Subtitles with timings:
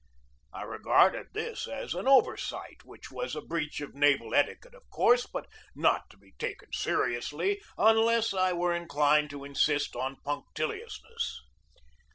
[0.51, 5.27] I regarded this as an oversight which was a breach of naval etiquette, of course,
[5.27, 11.41] but not to be taken seriously unless I were inclined to insist on punctiliousness.